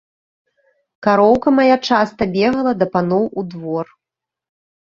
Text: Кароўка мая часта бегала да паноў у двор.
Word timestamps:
Кароўка 1.07 1.53
мая 1.59 1.75
часта 1.89 2.29
бегала 2.33 2.71
да 2.81 2.85
паноў 2.99 3.23
у 3.39 3.47
двор. 3.55 3.85